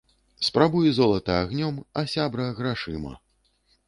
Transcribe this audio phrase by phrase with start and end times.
[0.45, 3.13] Спрабуй золата агнём, а сябра- грашыма